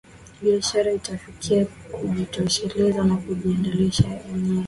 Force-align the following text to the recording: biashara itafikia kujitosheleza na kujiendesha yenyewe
biashara 0.41 0.91
itafikia 0.93 1.65
kujitosheleza 1.65 3.03
na 3.03 3.15
kujiendesha 3.15 4.07
yenyewe 4.07 4.59